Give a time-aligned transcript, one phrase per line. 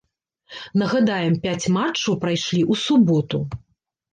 [0.81, 3.45] Нагадаем, пяць матчаў прайшлі ў суботу.